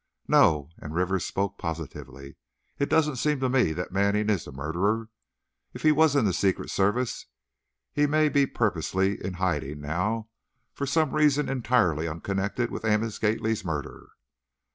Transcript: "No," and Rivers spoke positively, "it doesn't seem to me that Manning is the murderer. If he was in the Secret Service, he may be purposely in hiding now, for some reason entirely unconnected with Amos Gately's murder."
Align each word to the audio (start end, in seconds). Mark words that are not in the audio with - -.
"No," 0.27 0.71
and 0.79 0.95
Rivers 0.95 1.27
spoke 1.27 1.59
positively, 1.59 2.35
"it 2.79 2.89
doesn't 2.89 3.17
seem 3.17 3.39
to 3.39 3.49
me 3.49 3.71
that 3.73 3.91
Manning 3.91 4.31
is 4.31 4.45
the 4.45 4.51
murderer. 4.51 5.09
If 5.75 5.83
he 5.83 5.91
was 5.91 6.15
in 6.15 6.25
the 6.25 6.33
Secret 6.33 6.71
Service, 6.71 7.27
he 7.93 8.07
may 8.07 8.27
be 8.27 8.47
purposely 8.47 9.23
in 9.23 9.33
hiding 9.33 9.79
now, 9.79 10.29
for 10.73 10.87
some 10.87 11.11
reason 11.13 11.47
entirely 11.49 12.07
unconnected 12.07 12.71
with 12.71 12.83
Amos 12.83 13.19
Gately's 13.19 13.63
murder." 13.63 14.09